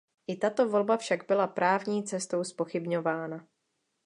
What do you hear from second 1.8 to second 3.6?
cestou zpochybňována.